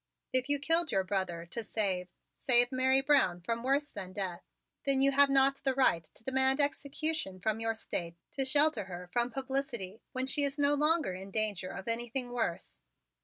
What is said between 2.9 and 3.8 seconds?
Brown from